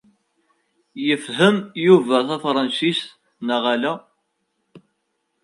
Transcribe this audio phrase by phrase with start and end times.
[1.13, 3.07] Ifehhem Yuba tafṛansist
[3.47, 3.93] neɣ ala?